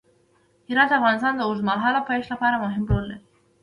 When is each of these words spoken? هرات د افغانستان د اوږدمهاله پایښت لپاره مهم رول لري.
هرات 0.69 0.89
د 0.91 0.93
افغانستان 0.99 1.33
د 1.35 1.41
اوږدمهاله 1.47 1.99
پایښت 2.09 2.29
لپاره 2.33 2.61
مهم 2.63 2.83
رول 2.89 3.03
لري. 3.11 3.23